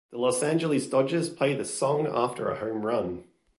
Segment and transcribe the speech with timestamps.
[0.09, 3.25] The Los Angeles Dodgers play the song after a home run.